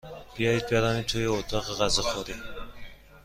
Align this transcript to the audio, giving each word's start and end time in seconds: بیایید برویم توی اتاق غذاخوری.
بیایید 0.35 0.67
برویم 0.69 1.03
توی 1.03 1.25
اتاق 1.25 1.77
غذاخوری. 1.81 2.33